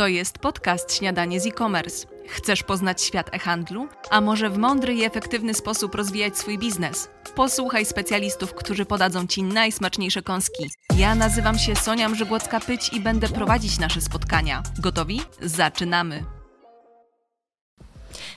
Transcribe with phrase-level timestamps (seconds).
[0.00, 2.06] To jest podcast Śniadanie z e-commerce.
[2.28, 3.88] Chcesz poznać świat e-handlu?
[4.10, 7.08] A może w mądry i efektywny sposób rozwijać swój biznes?
[7.34, 10.70] Posłuchaj specjalistów, którzy podadzą Ci najsmaczniejsze kąski.
[10.96, 14.62] Ja nazywam się Sonia Mrzygłocka-Pyć i będę prowadzić nasze spotkania.
[14.78, 15.20] Gotowi?
[15.42, 16.24] Zaczynamy!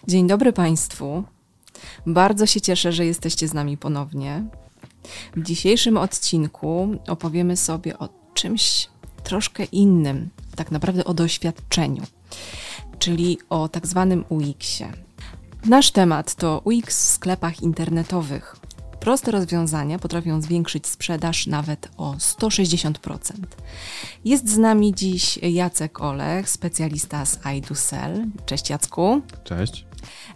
[0.08, 1.24] Dzień dobry Państwu.
[2.06, 4.44] Bardzo się cieszę, że jesteście z nami ponownie.
[5.36, 8.93] W dzisiejszym odcinku opowiemy sobie o czymś
[9.24, 12.04] troszkę innym, tak naprawdę o doświadczeniu,
[13.00, 14.94] czyli o tak zwanym UX-ie.
[15.66, 18.56] Nasz temat to UX w sklepach internetowych.
[19.00, 22.94] Proste rozwiązania potrafią zwiększyć sprzedaż nawet o 160%.
[24.26, 28.26] Jest z nami dziś Jacek Olech, specjalista z iDoSell.
[28.46, 29.22] Cześć Jacku.
[29.44, 29.86] Cześć.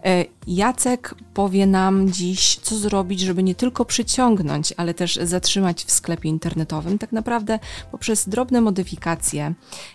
[0.05, 5.91] E, Jacek powie nam dziś, co zrobić, żeby nie tylko przyciągnąć, ale też zatrzymać w
[5.91, 7.59] sklepie internetowym, tak naprawdę
[7.91, 9.53] poprzez drobne modyfikacje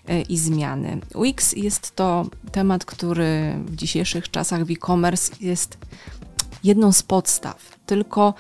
[0.09, 1.01] e, i zmiany.
[1.15, 5.79] UX jest to temat, który w dzisiejszych czasach w e-commerce jest
[6.65, 7.79] jedną z podstaw.
[7.87, 8.35] Tylko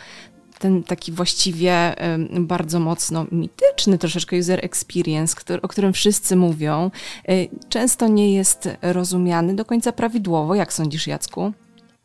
[0.62, 1.94] ten taki właściwie
[2.40, 6.90] bardzo mocno mityczny troszeczkę user experience, który, o którym wszyscy mówią,
[7.28, 7.32] e,
[7.68, 10.54] często nie jest rozumiany do końca prawidłowo.
[10.54, 11.52] Jak sądzisz, Jacku?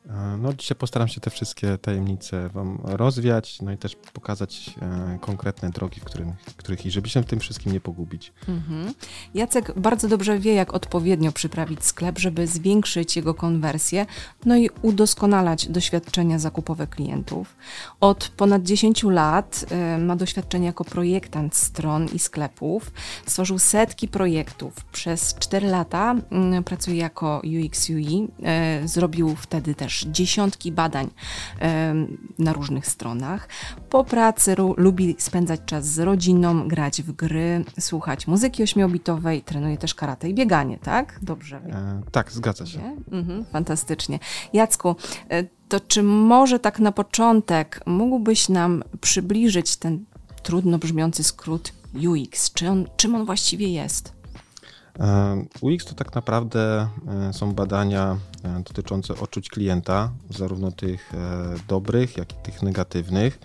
[0.09, 5.17] E, no, dzisiaj postaram się te wszystkie tajemnice Wam rozwiać, no i też pokazać e,
[5.21, 8.33] konkretne drogi, w którym, których i żeby się w tym wszystkim nie pogubić.
[8.47, 8.93] Mhm.
[9.33, 14.05] Jacek bardzo dobrze wie, jak odpowiednio przyprawić sklep, żeby zwiększyć jego konwersję,
[14.45, 17.55] no i udoskonalać doświadczenia zakupowe klientów.
[17.99, 22.91] Od ponad 10 lat e, ma doświadczenie jako projektant stron i sklepów.
[23.25, 24.85] Stworzył setki projektów.
[24.85, 28.27] Przez 4 lata mm, pracuje jako UX UI.
[28.43, 31.09] E, zrobił wtedy też dziesiątki badań
[32.39, 33.49] na różnych stronach.
[33.89, 39.95] Po pracy lubi spędzać czas z rodziną, grać w gry, słuchać muzyki ośmiobitowej, trenuje też
[39.95, 41.19] karate i bieganie, tak?
[41.21, 41.57] Dobrze.
[41.57, 42.95] E, tak, zgadza się.
[43.11, 44.19] Mhm, fantastycznie.
[44.53, 44.95] Jacku,
[45.29, 50.05] e, to czy może tak na początek mógłbyś nam przybliżyć ten
[50.43, 51.73] trudno brzmiący skrót
[52.07, 52.53] UX?
[52.53, 54.16] Czy on, czym on właściwie jest?
[55.61, 61.17] UX to tak naprawdę e, są badania e, dotyczące odczuć klienta, zarówno tych e,
[61.67, 63.39] dobrych, jak i tych negatywnych.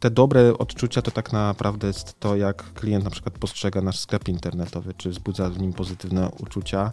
[0.00, 4.28] Te dobre odczucia to tak naprawdę jest to, jak klient na przykład postrzega nasz sklep
[4.28, 6.92] internetowy, czy wzbudza w nim pozytywne uczucia,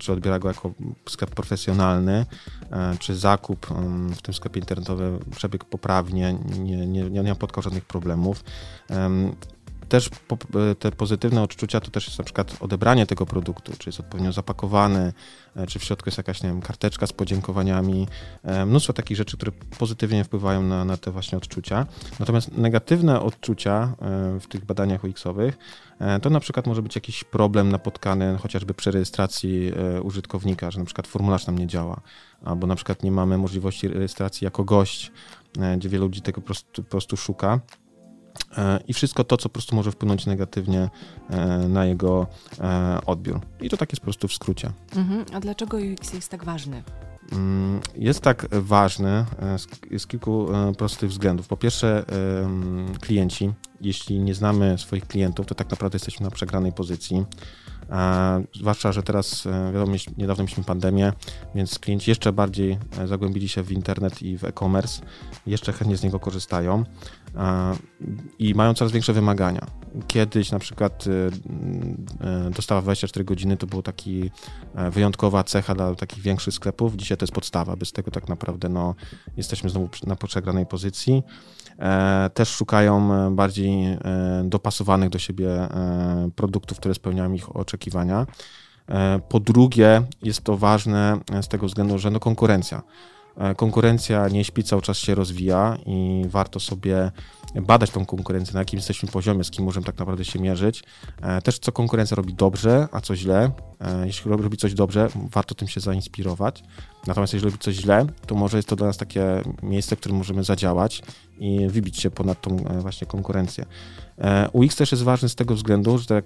[0.00, 0.72] czy odbiera go jako
[1.08, 2.26] sklep profesjonalny,
[2.98, 3.66] czy zakup
[4.16, 8.44] w tym sklepie internetowym przebiegł poprawnie, nie, nie, nie żadnych problemów
[9.84, 10.38] też po,
[10.70, 14.32] e, te pozytywne odczucia to też jest na przykład odebranie tego produktu, czy jest odpowiednio
[14.32, 15.12] zapakowany,
[15.56, 18.06] e, czy w środku jest jakaś, nie wiem, karteczka z podziękowaniami,
[18.42, 21.86] e, mnóstwo takich rzeczy, które pozytywnie wpływają na, na te właśnie odczucia.
[22.20, 23.94] Natomiast negatywne odczucia
[24.40, 25.58] w tych badaniach UX-owych
[26.22, 29.72] to na przykład może być jakiś problem napotkany chociażby przy rejestracji
[30.02, 32.00] użytkownika, że na przykład formularz nam nie działa,
[32.44, 35.12] albo na przykład nie mamy możliwości rejestracji jako gość,
[35.76, 37.60] gdzie wielu ludzi tego po prostu, po prostu szuka.
[38.58, 40.90] E, i wszystko to, co po prostu może wpłynąć negatywnie
[41.30, 42.26] e, na jego
[42.60, 43.40] e, odbiór.
[43.60, 44.70] I to tak jest po prostu w skrócie.
[44.96, 45.24] Mhm.
[45.32, 46.82] A dlaczego UX jest tak ważny?
[47.32, 49.24] Mm, jest tak ważny
[49.58, 49.66] z,
[50.02, 50.46] z kilku
[50.78, 51.48] prostych względów.
[51.48, 52.04] Po pierwsze,
[53.00, 57.24] klienci, jeśli nie znamy swoich klientów, to tak naprawdę jesteśmy na przegranej pozycji.
[58.54, 61.12] Zwłaszcza, że teraz wiadomo, niedawno mieliśmy pandemię,
[61.54, 65.02] więc klienci jeszcze bardziej zagłębili się w internet i w e-commerce,
[65.46, 66.84] jeszcze chętnie z niego korzystają
[68.38, 69.66] i mają coraz większe wymagania.
[70.06, 71.30] Kiedyś na przykład y,
[72.50, 74.30] dostawa 24 godziny to była taki
[74.74, 76.96] e, wyjątkowa cecha dla takich większych sklepów.
[76.96, 77.76] Dzisiaj to jest podstawa.
[77.76, 78.94] Bez tego tak naprawdę no,
[79.36, 81.22] jesteśmy znowu na przegranej pozycji.
[81.78, 83.98] E, też szukają e, bardziej
[84.44, 85.48] dopasowanych do siebie
[86.36, 88.26] produktów, które spełniają ich oczekiwania.
[89.28, 92.82] Po drugie, jest to ważne z tego względu, że no konkurencja.
[93.36, 97.10] E, konkurencja nie śpi, cały czas się rozwija i warto sobie
[97.62, 100.84] badać tą konkurencję, na jakim jesteśmy poziomie, z kim możemy tak naprawdę się mierzyć.
[101.22, 103.50] E, też co konkurencja robi dobrze, a co źle.
[103.84, 106.64] E, jeśli robi coś dobrze, warto tym się zainspirować.
[107.06, 110.18] Natomiast jeśli robi coś źle, to może jest to dla nas takie miejsce, w którym
[110.18, 111.02] możemy zadziałać
[111.38, 113.66] i wybić się ponad tą właśnie konkurencję.
[114.18, 116.24] E, UX też jest ważny z tego względu, że tak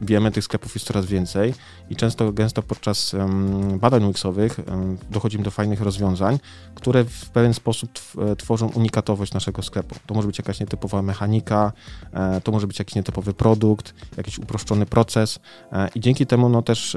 [0.00, 1.54] wiemy, tych sklepów jest coraz więcej
[1.90, 3.16] i często, gęsto podczas
[3.80, 4.60] badań UX-owych
[5.10, 6.38] dochodzimy do fajnych rozwiązań,
[6.74, 9.94] które w pewien sposób e, tworzą unikatowość naszego sklepu.
[10.06, 11.72] To może być jakaś nietypowa mechanika,
[12.12, 15.38] e, to może być jakiś nietypowy produkt, jakiś uproszczony proces
[15.94, 16.96] i dzięki temu no, też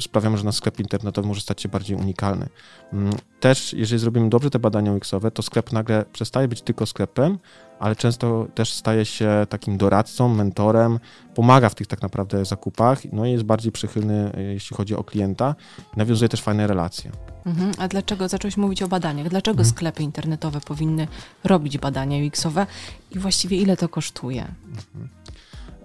[0.00, 2.46] sprawiamy, że nasz sklep internetowy może stać się bardziej unikalny.
[2.92, 7.38] Mm, też, jeżeli zrobimy dobrze te badania UX-owe, to sklep nagle przestaje być tylko sklepem,
[7.78, 10.98] ale często też staje się takim doradcą, mentorem,
[11.34, 15.54] pomaga w tych tak naprawdę zakupach, no i jest bardziej przychylny, jeśli chodzi o klienta,
[15.96, 17.10] nawiązuje też fajne relacje.
[17.46, 17.72] Mhm.
[17.78, 19.28] A dlaczego zacząłeś mówić o badaniach?
[19.28, 19.68] Dlaczego mhm.
[19.68, 21.08] sklepy internetowe powinny
[21.44, 22.66] robić badania UX-owe
[23.10, 24.42] i właściwie ile to kosztuje?
[24.42, 25.08] Mhm.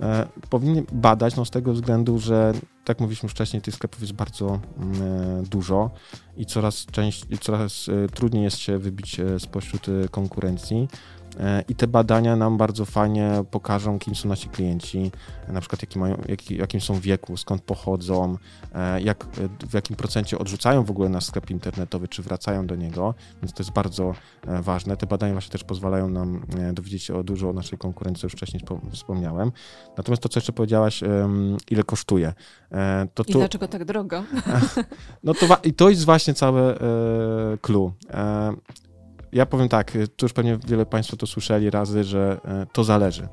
[0.01, 2.53] E, powinny badać no, z tego względu, że
[2.85, 5.91] tak mówiliśmy wcześniej, tych sklepów jest bardzo mm, e, dużo
[6.37, 10.87] i coraz, częściej, coraz e, trudniej jest się wybić spośród konkurencji.
[11.39, 15.11] E, I te badania nam bardzo fajnie pokażą, kim są nasi klienci,
[15.47, 18.37] na przykład jaki mają, jaki, jakim są wieku, skąd pochodzą,
[18.75, 19.25] e, jak,
[19.69, 23.63] w jakim procencie odrzucają w ogóle nasz sklep internetowy, czy wracają do niego, więc to
[23.63, 24.13] jest bardzo
[24.47, 24.97] e, ważne.
[24.97, 28.63] Te badania właśnie też pozwalają nam dowiedzieć się o dużo o naszej konkurencji, już wcześniej
[28.91, 29.51] wspomniałem.
[29.97, 31.03] Natomiast to, co jeszcze powiedziałaś,
[31.71, 32.33] ile kosztuje.
[33.13, 33.31] To tu...
[33.31, 34.23] I dlaczego tak drogo?
[35.23, 36.75] No to, i to jest właśnie całe
[37.61, 37.93] clue
[39.31, 42.83] ja powiem tak, y, tu już pewnie wiele Państwa to słyszeli razy, że e, to
[42.83, 43.27] zależy.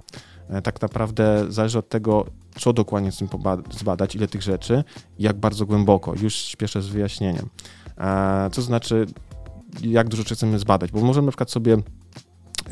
[0.48, 2.26] E, tak naprawdę zależy od tego,
[2.58, 3.28] co dokładnie z tym
[3.70, 4.84] zbadać, ile tych rzeczy
[5.18, 6.14] jak bardzo głęboko.
[6.22, 7.48] Już śpieszę z wyjaśnieniem.
[7.98, 9.06] E, co znaczy,
[9.82, 11.76] jak dużo chcemy zbadać, bo możemy na przykład sobie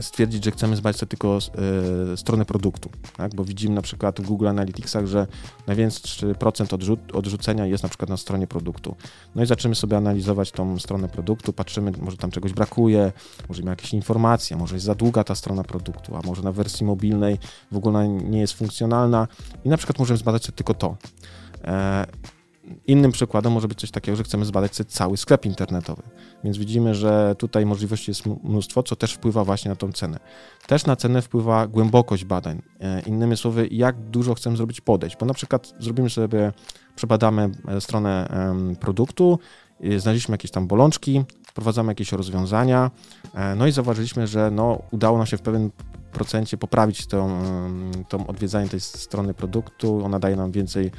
[0.01, 1.39] stwierdzić, że chcemy zbadać sobie tylko
[2.13, 3.35] y, stronę produktu, tak?
[3.35, 5.27] bo widzimy na przykład w Google Analyticsach, że
[5.67, 8.97] największy procent odrzu odrzucenia jest na przykład na stronie produktu.
[9.35, 13.13] No i zaczynamy sobie analizować tą stronę produktu, patrzymy, może tam czegoś brakuje,
[13.49, 16.87] może ma jakieś informacje, może jest za długa ta strona produktu, a może na wersji
[16.87, 17.39] mobilnej
[17.73, 19.29] w ogóle nie jest funkcjonalna
[19.65, 20.97] i na przykład możemy zbadać tylko to.
[22.71, 26.03] E, Innym przykładem może być coś takiego, że chcemy zbadać sobie cały sklep internetowy.
[26.45, 30.19] Więc widzimy, że tutaj możliwości jest mnóstwo, co też wpływa właśnie na tą cenę.
[30.67, 32.63] Też na cenę wpływa głębokość badań.
[32.81, 36.53] E, innymi słowy, jak dużo chcemy zrobić podejść, bo na przykład zrobimy sobie,
[36.97, 38.29] przebadamy e, stronę
[38.81, 39.39] produktu,
[39.97, 42.91] znaleźliśmy jakieś tam bolączki, wprowadzamy jakieś rozwiązania,
[43.35, 45.71] e, no i zauważyliśmy, że no, udało nam się w pewnym
[46.13, 47.43] procencie poprawić tą,
[48.09, 50.91] tą odwiedzanie tej strony produktu, ona daje nam więcej E,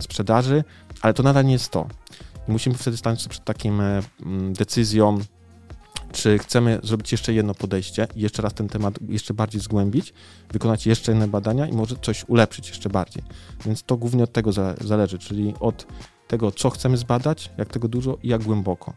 [0.00, 0.64] sprzedaży,
[1.02, 1.86] ale to nadal nie jest to.
[2.48, 4.02] I musimy wtedy stanąć przed takim e,
[4.52, 5.18] decyzją,
[6.12, 10.12] czy chcemy zrobić jeszcze jedno podejście jeszcze raz ten temat jeszcze bardziej zgłębić,
[10.50, 13.22] wykonać jeszcze inne badania i może coś ulepszyć jeszcze bardziej.
[13.66, 15.86] Więc to głównie od tego zależy, czyli od
[16.30, 18.92] tego, co chcemy zbadać, jak tego dużo i jak głęboko.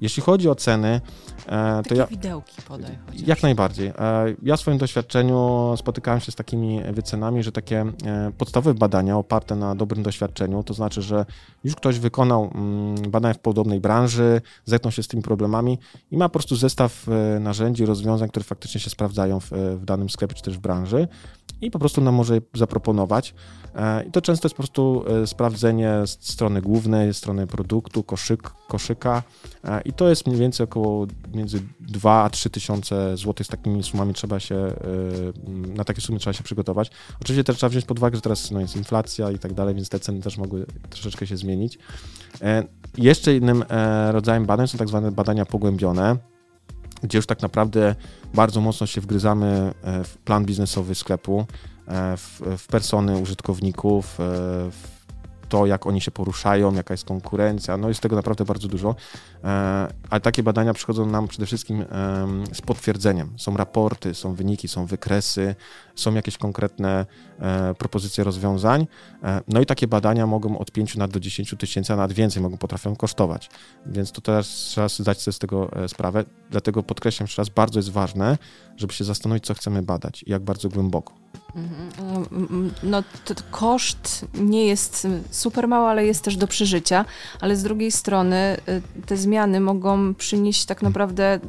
[0.00, 1.00] Jeśli chodzi o ceny,
[1.46, 2.06] e, to ja...
[2.06, 2.98] widełki podaj.
[3.06, 3.28] Chociaż.
[3.28, 3.88] Jak najbardziej.
[3.88, 3.94] E,
[4.42, 9.56] ja w swoim doświadczeniu spotykałem się z takimi wycenami, że takie e, podstawowe badania oparte
[9.56, 11.26] na dobrym doświadczeniu, to znaczy, że
[11.64, 15.78] już ktoś wykonał mm, badania w podobnej branży, zetknął się z tymi problemami
[16.10, 17.06] i ma po prostu zestaw
[17.40, 19.50] narzędzi, rozwiązań, które faktycznie się sprawdzają w,
[19.80, 21.08] w danym sklepie czy też w branży
[21.60, 23.34] i po prostu nam może je zaproponować.
[24.08, 26.77] I to często jest po prostu sprawdzenie strony głównej,
[27.12, 29.22] strony produktu, koszyk, koszyka,
[29.84, 33.46] i to jest mniej więcej około między 2 a 3 tysiące złotych.
[33.46, 34.74] Z takimi sumami trzeba się, e,
[35.76, 36.90] na takie sumy trzeba się przygotować.
[37.22, 39.88] Oczywiście też trzeba wziąć pod uwagę, że teraz no, jest inflacja i tak dalej, więc
[39.88, 41.78] te ceny też mogły troszeczkę się zmienić.
[42.42, 42.64] E,
[42.98, 46.16] jeszcze innym e, rodzajem badań są tak zwane badania pogłębione,
[47.02, 47.94] gdzie już tak naprawdę
[48.34, 49.74] bardzo mocno się wgryzamy
[50.04, 51.46] w plan biznesowy sklepu,
[52.16, 54.14] w, w persony użytkowników,
[54.70, 54.97] w
[55.48, 58.94] to, jak oni się poruszają, jaka jest konkurencja, no jest tego naprawdę bardzo dużo,
[59.44, 59.48] e,
[60.10, 61.84] ale takie badania przychodzą nam przede wszystkim
[62.52, 63.32] z potwierdzeniem.
[63.36, 65.54] Są raporty, są wyniki, są wykresy,
[65.94, 67.06] są jakieś konkretne
[67.38, 68.86] e, propozycje rozwiązań,
[69.22, 72.58] e, no i takie badania mogą od 5 do 10 tysięcy, a nawet więcej mogą,
[72.58, 73.50] potrafią kosztować,
[73.86, 77.90] więc to teraz trzeba zdać sobie z tego sprawę, dlatego podkreślam jeszcze raz, bardzo jest
[77.90, 78.38] ważne,
[78.76, 81.27] żeby się zastanowić, co chcemy badać i jak bardzo głęboko.
[81.54, 82.70] Mhm.
[82.82, 87.04] No, to koszt nie jest super mały, ale jest też do przeżycia,
[87.40, 91.40] ale z drugiej strony y, te zmiany mogą przynieść tak naprawdę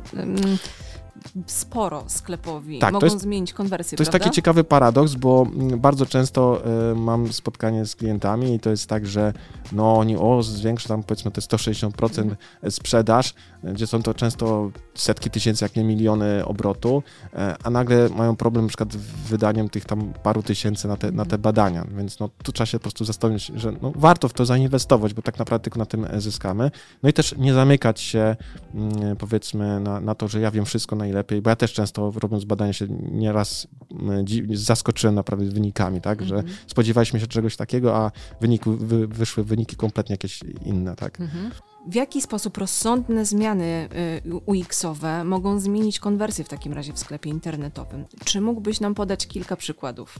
[1.46, 2.80] sporo sklepowi.
[2.80, 6.62] Tak, Mogą jest, zmienić konwersję, To jest taki ciekawy paradoks, bo mm, bardzo często
[6.92, 9.34] y, mam spotkanie z klientami i to jest tak, że
[9.72, 12.36] no oni o, zwiększy tam powiedzmy te 160% mhm.
[12.70, 13.34] sprzedaż,
[13.64, 18.66] gdzie są to często setki tysięcy, jak nie miliony obrotu, e, a nagle mają problem
[18.66, 18.98] na przykład z
[19.30, 21.42] wydaniem tych tam paru tysięcy na te, na te mhm.
[21.42, 25.14] badania, więc no tu trzeba się po prostu zastanowić, że no, warto w to zainwestować,
[25.14, 26.72] bo tak naprawdę tylko na tym zyskamy.
[27.04, 28.36] No i też nie zamykać się
[28.76, 32.46] mm, powiedzmy na, na to, że ja wiem wszystko najlepiej, bo ja też często robiąc
[32.46, 36.56] badania się nieraz mm, zaskoczyłem naprawdę wynikami, tak, że mhm.
[36.68, 38.12] spodziewaliśmy się czegoś takiego, a
[38.42, 41.22] wyniku, wy, wyszły wyniki kompletnie jakieś inne, tak.
[41.22, 41.52] Mhm.
[41.88, 43.90] W jaki sposób rozsądne zmiany
[44.26, 48.06] y, UX-owe mogą zmienić konwersję w takim razie w sklepie internetowym?
[48.26, 50.18] Czy mógłbyś nam podać kilka przykładów?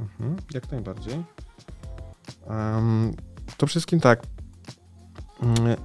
[0.00, 1.24] Mhm, jak najbardziej.
[2.46, 3.14] Um,
[3.56, 4.22] to wszystkim tak.
[5.42, 5.76] Um,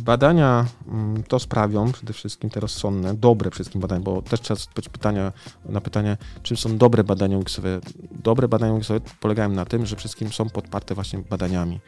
[0.00, 4.88] badania mm, to sprawią, przede wszystkim te rozsądne, dobre wszystkim badania, bo też trzeba odpowiedzieć
[4.92, 5.32] pytania,
[5.64, 7.80] na pytanie, czym są dobre badania UX-owe.
[8.10, 11.80] Dobre badania UX-owe polegają na tym, że wszystkim są podparte właśnie badaniami,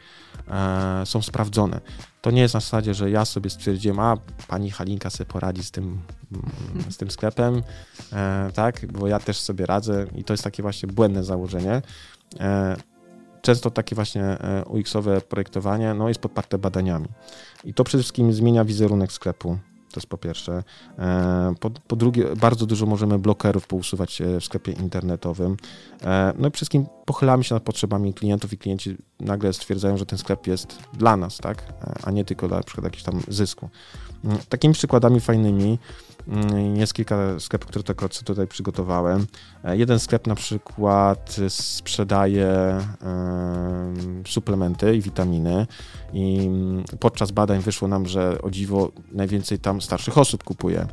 [0.47, 1.81] e, są sprawdzone.
[2.21, 5.71] To nie jest na zasadzie, że ja sobie stwierdziłem, a pani Halinka sobie poradzi z
[5.71, 7.63] tym, mm, z tym sklepem,
[8.13, 11.81] e, tak, bo ja też sobie radzę i to jest takie właśnie błędne założenie.
[12.39, 12.75] E,
[13.47, 17.07] często takie właśnie e, UX-owe projektowanie no, jest podparte badaniami.
[17.63, 19.57] I to przede wszystkim zmienia wizerunek sklepu.
[19.91, 20.63] To jest po pierwsze.
[20.99, 25.57] E, po, po, drugie, bardzo dużo możemy blokerów pousuwać e, w sklepie internetowym.
[26.37, 30.19] No i przede wszystkim pochylamy się nad potrzebami klientów i klienci nagle stwierdzają, że ten
[30.19, 31.73] sklep jest dla nas, tak?
[32.03, 33.69] A nie tylko dla na przykład jakiegoś tam zysku.
[34.49, 35.77] Takimi przykładami fajnymi
[36.27, 39.27] Mm, jest kilka sklepów, które tylko tutaj przygotowałem.
[39.63, 42.77] E, jeden sklep na przykład sprzedaje
[44.27, 45.67] suplementy i witaminy
[46.13, 50.87] i mm, podczas badań wyszło nam, że o dziwo najwięcej tam starszych osób kupuje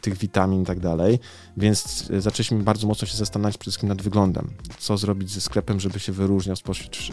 [0.00, 1.18] tych witamin i tak dalej,
[1.56, 4.50] więc zaczęliśmy bardzo mocno się zastanawiać przede wszystkim nad wyglądem.
[4.78, 7.06] Co zrobić ze sklepem, żeby się wyróżniał spośród e,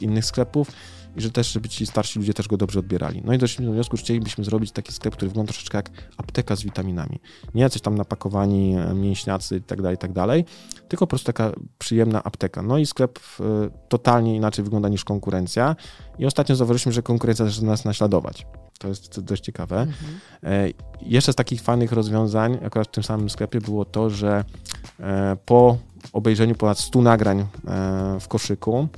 [0.00, 0.72] innych sklepów
[1.16, 3.22] i że też, żeby ci starsi ludzie też go dobrze odbierali.
[3.24, 6.56] No i doszliśmy do wniosku, że chcielibyśmy zrobić taki sklep, który wygląda troszeczkę jak apteka
[6.56, 7.20] z witaminami.
[7.54, 10.12] Nie jacyś tam napakowani e, mięśniacy i tak dalej, i tak
[10.88, 12.62] tylko po prostu taka przyjemna apteka.
[12.62, 13.42] No i sklep e,
[13.88, 15.76] totalnie inaczej wygląda niż konkurencja
[16.18, 18.46] i ostatnio zauważyliśmy, że konkurencja zaczyna nas naśladować.
[18.78, 19.80] To jest dość ciekawe.
[19.80, 20.18] Mhm.
[20.42, 20.68] E,
[21.02, 24.44] jeszcze z takich fajnych rozwiązań, akurat w tym samym sklepie, było to, że
[25.46, 25.78] po
[26.12, 27.46] obejrzeniu ponad 100 nagrań
[28.20, 28.88] w koszyku,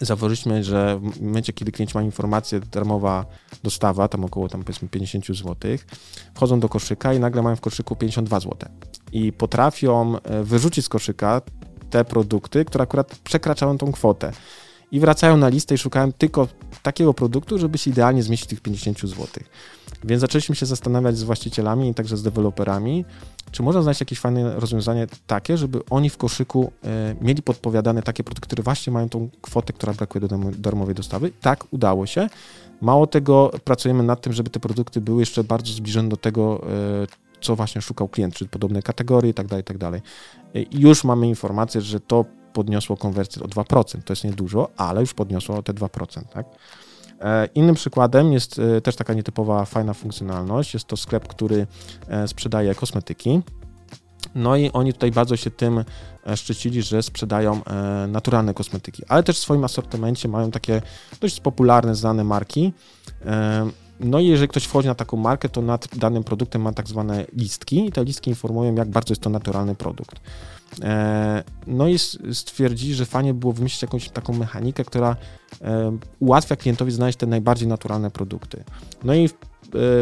[0.00, 3.26] zauważyliśmy, że w momencie, kiedy klient ma informację, darmowa
[3.62, 5.56] dostawa, tam około tam powiedzmy 50 zł,
[6.34, 8.70] wchodzą do koszyka i nagle mają w koszyku 52 zł.
[9.12, 11.42] I potrafią e, wyrzucić z koszyka
[11.90, 14.32] te produkty, które akurat przekraczają tą kwotę.
[14.94, 16.48] I wracają na listę i szukają tylko
[16.82, 19.26] takiego produktu, żeby się idealnie zmieścić tych 50 zł.
[20.04, 23.04] Więc zaczęliśmy się zastanawiać z właścicielami i także z deweloperami,
[23.50, 28.24] czy można znaleźć jakieś fajne rozwiązanie takie, żeby oni w koszyku e, mieli podpowiadane takie
[28.24, 31.32] produkty, które właśnie mają tą kwotę, która brakuje do darmowej dostawy.
[31.40, 32.28] Tak, udało się.
[32.80, 36.66] Mało tego, pracujemy nad tym, żeby te produkty były jeszcze bardzo zbliżone do tego,
[37.02, 37.06] e,
[37.40, 39.76] co właśnie szukał klient, czyli podobne kategorie i tak dalej, tak.
[39.84, 40.00] E,
[40.72, 44.02] już mamy informację, że to podniosło konwersję o 2%.
[44.02, 46.46] To jest niedużo, ale już podniosło te 2%, tak?
[47.20, 50.74] E, innym przykładem jest e, też taka nietypowa, fajna funkcjonalność.
[50.74, 51.66] Jest to sklep, który
[52.08, 53.40] e, sprzedaje kosmetyki.
[54.34, 55.84] No i oni tutaj bardzo się tym
[56.36, 57.60] szczycili, że sprzedają
[58.08, 60.82] naturalne kosmetyki, ale też w swoim asortymencie mają takie
[61.20, 62.72] dość popularne, znane marki.
[64.00, 67.26] No i jeżeli ktoś wchodzi na taką markę, to nad danym produktem ma tak zwane
[67.32, 70.20] listki i te listki informują, jak bardzo jest to naturalny produkt.
[70.82, 71.98] E, no i
[72.32, 75.16] stwierdzi, że fajnie było wymyślić jakąś taką mechanikę, która
[75.62, 78.64] e, ułatwia klientowi znaleźć te najbardziej naturalne produkty.
[79.04, 79.28] No i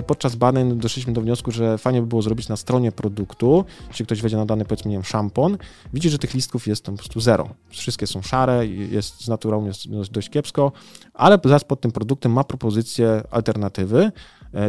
[0.07, 4.23] podczas badań doszliśmy do wniosku, że fajnie by było zrobić na stronie produktu, jeśli ktoś
[4.23, 5.59] wejdzie na dany, powiedzmy, nie wiem, szampon,
[5.95, 7.49] widzi, że tych listków jest tam po prostu zero.
[7.69, 10.73] Wszystkie są szare, jest z naturą jest dość kiepsko,
[11.15, 14.13] ale zaraz pod tym produktem ma propozycję alternatywy,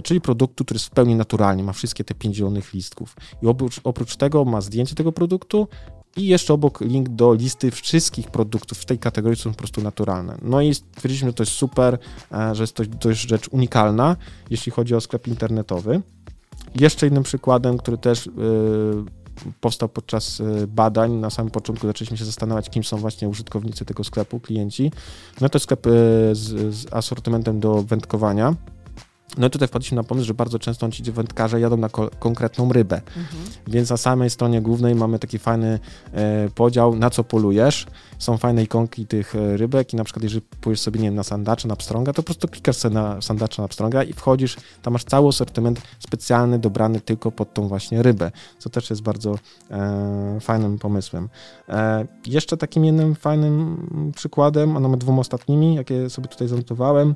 [0.04, 3.16] czyli produktu, który jest w pełni naturalny, ma wszystkie te pięć zielonych listków.
[3.42, 5.68] I oprócz, oprócz tego ma zdjęcie tego produktu
[6.18, 10.38] i jeszcze obok link do listy wszystkich produktów w tej kategorii, są po prostu naturalne.
[10.42, 11.98] No i stwierdziliśmy, że to jest super,
[12.32, 14.16] e, że jest to, jest rzecz unikalna,
[14.50, 16.02] jeśli chodzi o sklep internetowy.
[16.80, 18.34] Jeszcze innym przykładem, który też yy,
[19.62, 21.12] powstał podczas e, badań.
[21.12, 24.92] Na samym początku zaczęliśmy się zastanawiać, kim są właśnie użytkownicy tego sklepu, klienci.
[25.42, 25.84] No to sklep
[26.32, 28.56] z, z asortymentem do wędkowania.
[29.38, 31.90] No i tutaj wpadliśmy na pomysł, że bardzo często ci wędkarze jadą na
[32.20, 32.96] konkretną rybę.
[32.96, 33.44] Mhm.
[33.68, 35.80] Więc na samej stronie głównej mamy taki fajny
[36.14, 37.88] e, podział, na co polujesz.
[38.20, 41.24] Są fajne ikonki tych e, rybek i na przykład jeżeli pójdziesz sobie, nie wiem, na
[41.24, 44.94] sandacza, na pstrąga, to po prostu klikasz sobie na sandacza, na pstrąga i wchodzisz, tam
[44.94, 49.36] masz cały asortyment specjalny, dobrany tylko pod tą właśnie rybę, co też jest bardzo
[49.72, 51.30] e, fajnym pomysłem.
[51.70, 57.16] E, jeszcze takim jednym fajnym przykładem, a nawet dwoma ostatnimi, jakie sobie tutaj zanotowałem,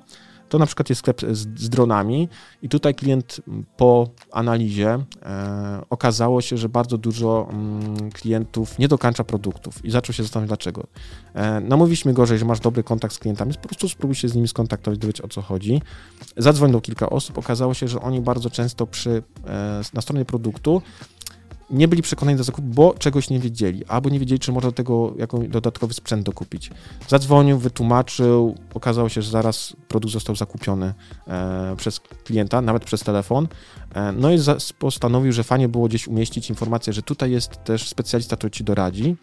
[0.49, 2.29] to na przykład jest sklep z, z dronami
[2.61, 3.41] i tutaj klient
[3.77, 10.13] po analizie e, okazało się, że bardzo dużo mm, klientów nie dokańcza produktów i zaczął
[10.13, 10.87] się zastanawiać dlaczego.
[11.33, 14.47] E, namówiliśmy gorzej, że masz dobry kontakt z klientami, po prostu spróbuj się z nimi
[14.47, 15.81] skontaktować, dowiedzieć o co chodzi.
[16.37, 20.81] Zadzwoń do kilka osób, okazało się, że oni bardzo często przy, e, na stronie produktu
[21.69, 25.13] nie byli przekonani do zakupu, bo czegoś nie wiedzieli, albo nie wiedzieli, czy można tego
[25.17, 26.71] jakiś dodatkowy sprzęt dokupić.
[27.07, 30.93] Zadzwonił, wytłumaczył, okazało się, że zaraz produkt został zakupiony
[31.27, 33.47] e, przez klienta, nawet przez telefon.
[33.95, 37.87] E, no i za, postanowił, że fajnie było gdzieś umieścić informację, że tutaj jest też
[37.89, 39.15] specjalista, który ci doradzi.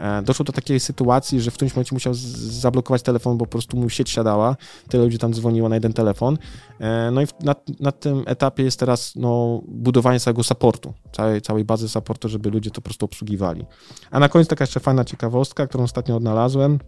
[0.00, 3.76] E, doszło do takiej sytuacji, że w którymś momencie musiał zablokować telefon, bo po prostu
[3.76, 4.56] mu sieć siadała,
[4.88, 6.38] tyle ludzi tam dzwoniło na jeden telefon.
[6.80, 11.64] E, no i na, na tym etapie jest teraz no, budowanie całego supportu, całej, całej
[11.64, 13.64] bazy supportu, żeby ludzie to po prostu obsługiwali.
[14.10, 16.78] A na koniec taka jeszcze fajna ciekawostka, którą ostatnio odnalazłem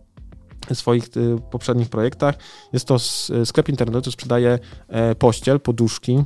[0.72, 2.34] swoich y, poprzednich projektach.
[2.72, 2.98] Jest to
[3.44, 6.24] sklep internetowy, który sprzedaje e, pościel, poduszki,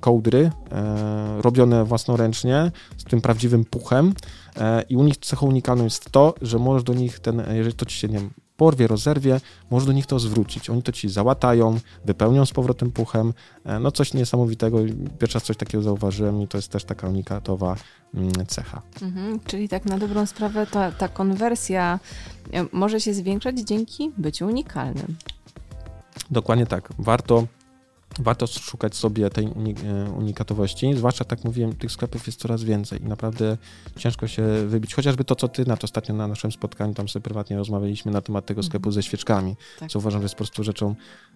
[0.00, 0.50] kołdry
[1.38, 4.14] robione własnoręcznie z tym prawdziwym puchem
[4.60, 7.86] E, I u nich cechą unikalną jest to, że możesz do nich ten, jeżeli to
[7.86, 8.20] ci się nie
[8.56, 10.70] porwie, rozerwie, możesz do nich to zwrócić.
[10.70, 13.32] Oni to ci załatają, wypełnią z powrotem puchem.
[13.64, 14.78] E, no coś niesamowitego.
[15.18, 17.76] Pierwszy raz coś takiego zauważyłem i to jest też taka unikatowa
[18.14, 18.82] mm, cecha.
[19.02, 22.00] Mhm, czyli tak na dobrą sprawę ta, ta konwersja
[22.52, 25.16] e, może się zwiększać dzięki byciu unikalnym.
[26.30, 26.88] Dokładnie tak.
[26.98, 27.46] Warto
[28.18, 29.50] warto szukać sobie tej e,
[30.10, 33.56] unikatowości, zwłaszcza tak mówiłem, tych sklepów jest coraz więcej i naprawdę
[33.96, 34.94] ciężko się wybić.
[34.94, 38.20] Chociażby to, co ty na to ostatnio na naszym spotkaniu, tam sobie prywatnie rozmawialiśmy na
[38.20, 39.90] temat tego sklepu ze świeczkami, tak.
[39.90, 40.94] co uważam, że jest po prostu rzeczą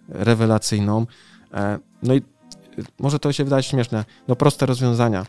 [0.09, 1.05] rewelacyjną.
[1.53, 2.21] E, no i e,
[2.99, 5.25] może to się wydaje śmieszne, no proste rozwiązania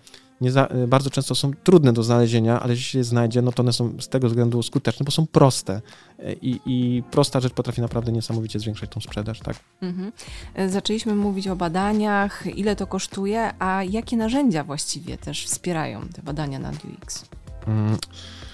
[0.50, 3.72] za, y, bardzo często są trudne do znalezienia, ale jeśli je znajdzie, no to one
[3.72, 5.80] są z tego względu skuteczne, bo są proste.
[6.20, 9.56] Y, I, i prosta rzecz potrafi naprawdę niesamowicie zwiększać tą sprzedaż, tak?
[9.82, 10.12] Mhm.
[10.58, 16.22] Y, zaczęliśmy mówić o badaniach, ile to kosztuje, a jakie narzędzia właściwie też wspierają te
[16.22, 17.24] badania nad UX?
[17.66, 17.98] Mhm.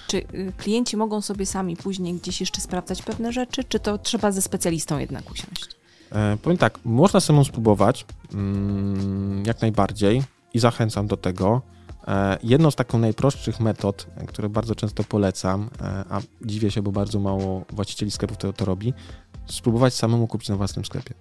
[0.07, 0.21] Czy
[0.57, 4.99] klienci mogą sobie sami później gdzieś jeszcze sprawdzać pewne rzeczy, czy to trzeba ze specjalistą
[4.99, 5.79] jednak usiąść?
[6.11, 11.61] E, powiem tak, można samemu spróbować, mm, jak najbardziej i zachęcam do tego.
[12.09, 16.91] E, jedną z takich najprostszych metod, które bardzo często polecam, e, a dziwię się, bo
[16.91, 18.93] bardzo mało właścicieli sklepów to, to robi,
[19.45, 21.13] spróbować samemu kupić na własnym sklepie.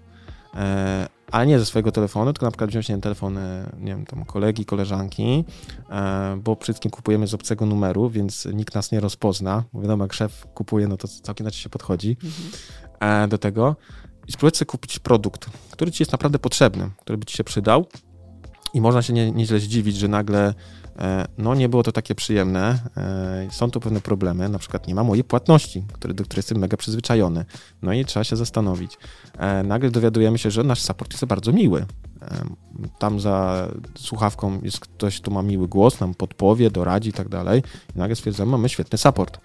[0.54, 3.38] E, ale nie ze swojego telefonu, tylko na przykład wziąć nie wiem, telefon
[3.78, 5.45] nie wiem, tam kolegi, koleżanki,
[6.37, 9.64] bo wszystkim kupujemy z obcego numeru, więc nikt nas nie rozpozna.
[9.73, 13.28] Bo wiadomo, jak szef kupuje, no to całkiem inaczej się podchodzi mhm.
[13.30, 13.76] do tego.
[14.28, 17.87] I spróbować sobie kupić produkt, który ci jest naprawdę potrzebny, który by ci się przydał,
[18.75, 20.55] i można się nie, nieźle zdziwić, że nagle
[20.99, 22.79] e, no nie było to takie przyjemne.
[22.97, 26.77] E, są tu pewne problemy, na przykład nie ma mojej płatności, do której jestem mega
[26.77, 27.45] przyzwyczajony.
[27.83, 28.99] No i trzeba się zastanowić.
[29.39, 31.87] E, nagle dowiadujemy się, że nasz support jest bardzo miły.
[32.99, 37.62] Tam za słuchawką jest ktoś, kto ma miły głos, nam podpowie, doradzi i tak dalej.
[37.97, 39.40] I nagle stwierdzamy, mamy świetny support.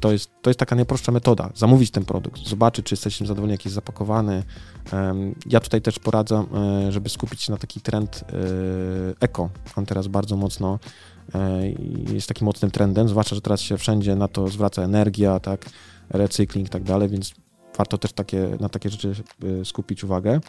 [0.00, 1.50] To jest, to jest taka najprostsza metoda.
[1.54, 4.42] Zamówić ten produkt, zobaczyć, czy jesteśmy zadowoleni, jak jest zapakowany.
[5.46, 8.34] Ja tutaj też poradzam, e, żeby skupić się na taki trend e,
[9.20, 9.50] eko.
[9.76, 10.78] On teraz bardzo mocno
[11.34, 11.68] e,
[12.14, 15.66] jest takim mocnym trendem, zwłaszcza, że teraz się wszędzie na to zwraca energia, tak,
[16.10, 17.34] recykling i tak dalej, więc
[17.78, 19.14] warto też takie, na takie rzeczy
[19.64, 20.40] skupić uwagę.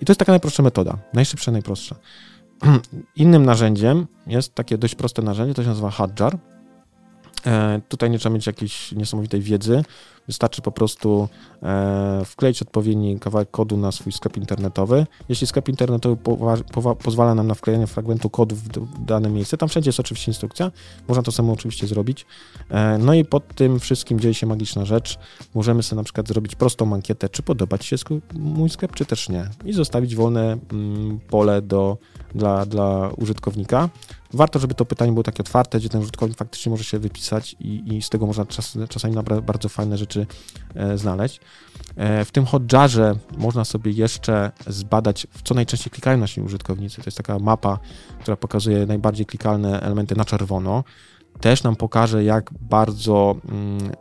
[0.00, 1.96] I to jest taka najprostsza metoda, najszybsza, najprostsza.
[3.16, 6.38] Innym narzędziem jest takie dość proste narzędzie, to się nazywa Hotjar.
[7.46, 9.82] E, tutaj nie trzeba mieć jakiejś niesamowitej wiedzy.
[10.26, 11.28] Wystarczy po prostu
[11.62, 15.06] e, wkleić odpowiedni kawałek kodu na swój sklep internetowy.
[15.28, 16.16] Jeśli sklep internetowy
[17.02, 20.72] pozwala nam na wklejanie fragmentu kodu w dane miejsce, tam wszędzie jest oczywiście instrukcja,
[21.08, 22.26] można to samo oczywiście zrobić.
[22.70, 25.18] E, no i pod tym wszystkim dzieje się magiczna rzecz.
[25.54, 27.96] Możemy sobie na przykład zrobić prostą ankietę, czy podoba Ci się
[28.34, 29.48] mój sklep, czy też nie.
[29.64, 31.98] I zostawić wolne mm, pole do,
[32.34, 33.88] dla, dla użytkownika
[34.34, 37.96] warto, żeby to pytanie było takie otwarte, gdzie ten użytkownik faktycznie może się wypisać i,
[37.96, 40.26] i z tego można czas, czasami bardzo fajne rzeczy
[40.74, 41.40] e, znaleźć.
[41.96, 46.96] E, w tym hotjarze można sobie jeszcze zbadać, w co najczęściej klikają nasi użytkownicy.
[46.96, 47.78] To jest taka mapa,
[48.20, 50.84] która pokazuje najbardziej klikalne elementy na czerwono.
[51.40, 53.92] Też nam pokaże, jak bardzo mm,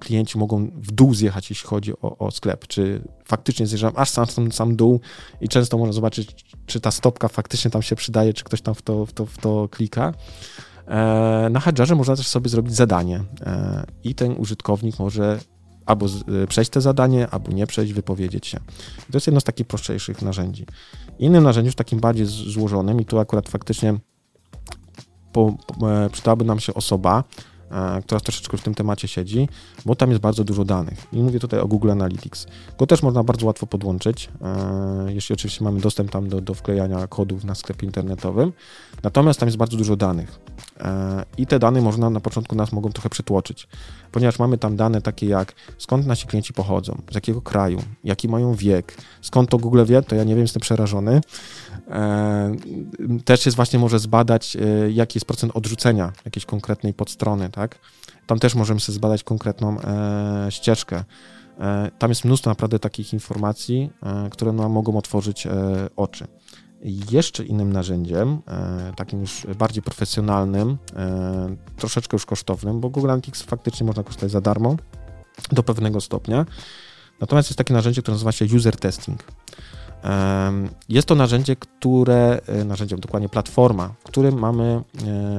[0.00, 2.66] klienci mogą w dół zjechać, jeśli chodzi o, o sklep.
[2.66, 5.00] Czy faktycznie zjeżdżam aż sam, sam, sam dół
[5.40, 8.82] i często można zobaczyć, czy ta stopka faktycznie tam się przydaje, czy ktoś tam w
[8.82, 10.14] to, w to, w to klika.
[10.88, 15.38] E, na Hadżarze można też sobie zrobić zadanie e, i ten użytkownik może
[15.86, 18.58] albo e, przejść te zadanie, albo nie przejść, wypowiedzieć się.
[19.10, 20.66] To jest jedno z takich prostszych narzędzi.
[21.18, 23.94] Innym narzędziem, już takim bardziej złożonym, i tu akurat faktycznie
[26.12, 27.55] przydałaby nam się osoba, E,
[28.04, 29.48] która troszeczkę w tym temacie siedzi,
[29.84, 31.06] bo tam jest bardzo dużo danych.
[31.12, 32.46] I mówię tutaj o Google Analytics.
[32.78, 37.06] Go też można bardzo łatwo podłączyć, e, jeśli oczywiście mamy dostęp tam do, do wklejania
[37.06, 38.52] kodów na sklepie internetowym.
[39.02, 40.40] Natomiast tam jest bardzo dużo danych.
[40.80, 43.68] E, I te dane można na początku nas mogą trochę przytłoczyć,
[44.12, 48.54] ponieważ mamy tam dane takie jak skąd nasi klienci pochodzą, z jakiego kraju, jaki mają
[48.54, 51.20] wiek, skąd to Google wie, to ja nie wiem, jestem przerażony.
[53.24, 54.56] Też jest właśnie może zbadać,
[54.88, 57.78] jaki jest procent odrzucenia jakiejś konkretnej podstrony, tak?
[58.26, 61.04] Tam też możemy sobie zbadać konkretną e, ścieżkę.
[61.60, 65.50] E, tam jest mnóstwo naprawdę takich informacji, e, które nam mogą otworzyć e,
[65.96, 66.26] oczy.
[66.86, 73.42] Jeszcze innym narzędziem, e, takim już bardziej profesjonalnym, e, troszeczkę już kosztownym, bo Google Analytics
[73.42, 74.76] faktycznie można korzystać za darmo
[75.52, 76.46] do pewnego stopnia.
[77.20, 79.24] Natomiast jest takie narzędzie, które nazywa się user testing.
[80.88, 84.82] Jest to narzędzie, które, e, narzędzie, dokładnie platforma, w którym mamy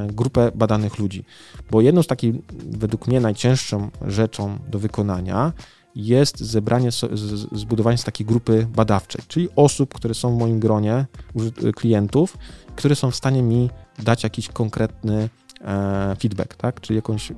[0.07, 1.25] grupę badanych ludzi.
[1.71, 2.35] Bo jedną z takich,
[2.69, 5.53] według mnie, najcięższą rzeczą do wykonania
[5.97, 6.89] jest zebranie,
[7.51, 11.05] zbudowanie z takiej grupy badawczej, czyli osób, które są w moim gronie
[11.75, 12.37] klientów,
[12.75, 15.29] które są w stanie mi dać jakiś konkretny
[15.61, 16.81] e, feedback, tak?
[16.81, 17.35] czyli jakąś e,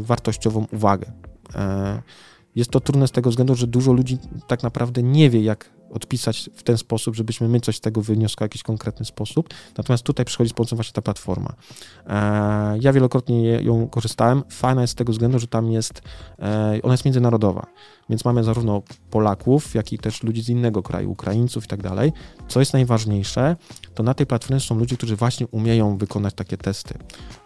[0.00, 1.12] wartościową uwagę.
[1.54, 2.02] E,
[2.56, 6.50] jest to trudne z tego względu, że dużo ludzi tak naprawdę nie wie, jak odpisać
[6.54, 9.48] w ten sposób, żebyśmy my coś z tego wyniosli w jakiś konkretny sposób.
[9.78, 11.52] Natomiast tutaj przychodzi z pomocą właśnie ta platforma.
[12.06, 14.42] E, ja wielokrotnie ją korzystałem.
[14.48, 16.02] Fajna jest z tego względu, że tam jest,
[16.38, 17.66] e, ona jest międzynarodowa.
[18.10, 22.12] Więc mamy zarówno Polaków, jak i też ludzi z innego kraju, Ukraińców i tak dalej.
[22.48, 23.56] Co jest najważniejsze,
[23.94, 26.94] to na tej platformie są ludzie, którzy właśnie umieją wykonać takie testy.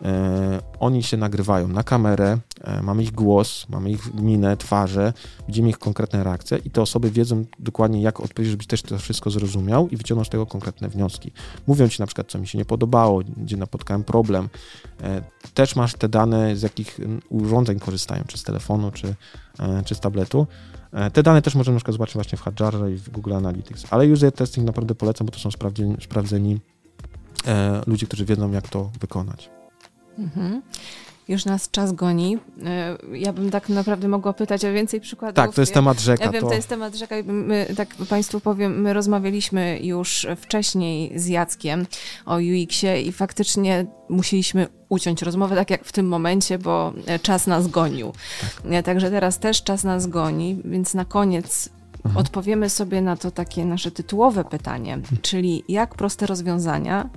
[0.02, 5.12] E, oni się nagrywają na kamerę, e, mamy ich głos, mamy ich minę, twarze,
[5.48, 9.30] widzimy ich konkretne reakcje i te osoby wiedzą dokładnie, jak odpowiedzieć, żebyś też to wszystko
[9.30, 11.32] zrozumiał i wyciągnął z tego konkretne wnioski.
[11.66, 14.48] Mówią ci na przykład, co mi się nie podobało, gdzie napotkałem problem.
[15.02, 15.22] E,
[15.54, 19.14] też masz te dane, z jakich urządzeń korzystają, czy z telefonu, czy,
[19.58, 20.46] e, czy z tabletu.
[20.92, 23.84] E, te dane też możemy na przykład zobaczyć właśnie w Hotjarze i w Google Analytics,
[23.90, 26.60] ale user testing naprawdę polecam, bo to są sprawdzeni, sprawdzeni
[27.86, 29.50] ludzie, którzy wiedzą, jak to wykonać.
[30.18, 30.62] Mhm.
[31.28, 32.38] Już nas czas goni.
[32.64, 35.36] E, ja bym tak naprawdę mogła pytać o więcej przykładów.
[35.36, 36.24] Tak, to jest temat rzeka.
[36.24, 37.14] Ja wiem, to, to jest temat rzeka.
[37.24, 41.86] My, tak Państwu powiem, my rozmawialiśmy już wcześniej z Jackiem
[42.26, 47.68] o UX-ie i faktycznie musieliśmy uciąć rozmowę tak jak w tym momencie, bo czas nas
[47.68, 48.12] gonił.
[48.40, 48.72] Tak.
[48.72, 51.68] E, także teraz też czas nas goni, więc na koniec
[52.04, 52.16] mhm.
[52.16, 55.18] odpowiemy sobie na to takie nasze tytułowe pytanie, mhm.
[55.22, 57.08] czyli jak proste rozwiązania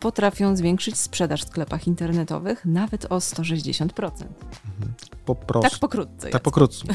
[0.00, 3.88] potrafią zwiększyć sprzedaż w sklepach internetowych nawet o 160%.
[4.00, 4.94] Mhm.
[5.24, 5.70] Po prostu.
[5.70, 6.30] Tak pokrótce.
[6.30, 6.84] Tak pokrótce.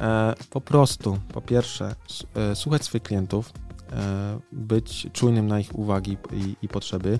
[0.00, 1.94] E, po prostu, po pierwsze,
[2.34, 3.52] e, słuchać swoich klientów,
[3.92, 7.18] e, być czujnym na ich uwagi i, i potrzeby,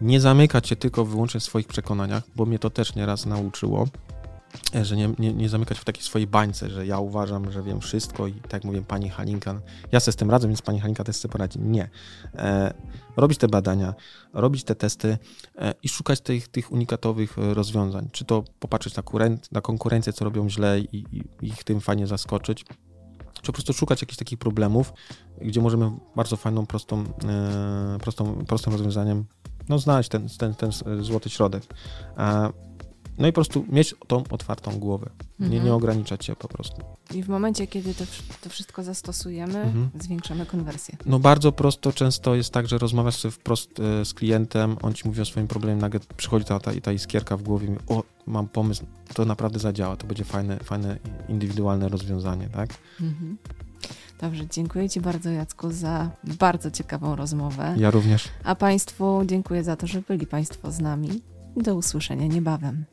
[0.00, 3.86] nie zamykać się tylko wyłącznie w swoich przekonaniach, bo mnie to też nieraz nauczyło
[4.82, 8.26] że nie, nie, nie, zamykać w takiej swojej bańce, że ja uważam, że wiem wszystko
[8.26, 9.60] i tak jak mówię, pani Halinka,
[9.92, 11.58] ja sobie z tym radzę, więc pani Halinka też sobie poradzi.
[11.60, 11.88] Nie.
[12.34, 12.74] E,
[13.16, 13.94] robić te badania,
[14.32, 15.18] robić te testy
[15.58, 18.08] e, i szukać tych, tych unikatowych e, rozwiązań.
[18.12, 22.06] Czy to popatrzeć na, kurent, na konkurencję, co robią źle i, i, ich tym fajnie
[22.06, 22.64] zaskoczyć,
[23.34, 24.92] czy po prostu szukać jakichś takich problemów,
[25.40, 29.24] gdzie możemy bardzo fajną, prostą, e, prostą, prostym rozwiązaniem
[29.68, 31.62] no, znaleźć ten, ten, ten złoty środek.
[32.18, 32.52] E,
[33.18, 35.10] no i po prostu mieć tą otwartą głowę.
[35.40, 35.50] Mhm.
[35.50, 36.82] Nie, nie ograniczać się po prostu.
[37.14, 38.04] I w momencie, kiedy to,
[38.40, 39.90] to wszystko zastosujemy, mhm.
[40.00, 40.96] zwiększamy konwersję.
[41.06, 45.08] No bardzo prosto często jest tak, że rozmawiasz sobie wprost e, z klientem, on ci
[45.08, 48.48] mówi o swoim problemie, nagle przychodzi ta, ta, ta iskierka w głowie mówi, o, mam
[48.48, 50.98] pomysł, to naprawdę zadziała, to będzie fajne, fajne
[51.28, 52.70] indywidualne rozwiązanie, tak?
[53.00, 53.38] Mhm.
[54.20, 57.74] Dobrze, dziękuję Ci bardzo Jacku za bardzo ciekawą rozmowę.
[57.78, 58.28] Ja również.
[58.44, 61.22] A Państwu dziękuję za to, że byli Państwo z nami.
[61.56, 62.84] Do usłyszenia niebawem.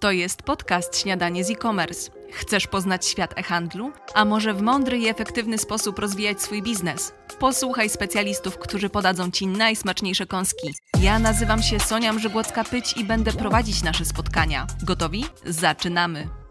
[0.00, 2.10] To jest podcast Śniadanie z e-commerce.
[2.32, 3.92] Chcesz poznać świat e-handlu?
[4.14, 7.12] A może w mądry i efektywny sposób rozwijać swój biznes?
[7.38, 10.74] Posłuchaj specjalistów, którzy podadzą Ci najsmaczniejsze kąski.
[11.00, 14.66] Ja nazywam się Sonia Mrzygłocka-Pyć i będę prowadzić nasze spotkania.
[14.82, 15.24] Gotowi?
[15.46, 16.43] Zaczynamy!